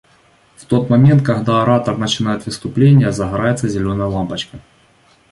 В 0.55 0.65
тот 0.65 0.89
момент, 0.89 1.23
когда 1.23 1.61
оратор 1.61 1.95
начинает 1.95 2.47
выступление, 2.47 3.11
загорается 3.11 3.67
зеленая 3.69 4.07
лампочка. 4.07 4.59